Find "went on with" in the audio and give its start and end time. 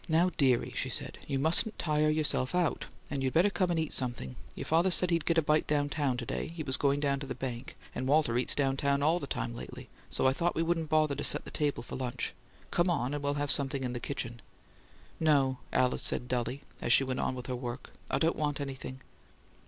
17.03-17.45